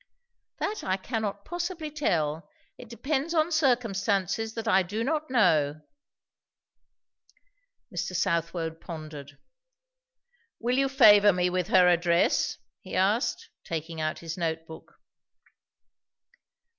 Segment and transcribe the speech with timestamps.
[0.57, 2.49] "That I cannot possibly tell.
[2.75, 5.79] It depends on circumstances that I do not know."
[7.95, 8.15] Mr.
[8.15, 9.37] Southwode pondered.
[10.59, 14.93] "Will you favour me with her address?" he asked, taking out his notebook.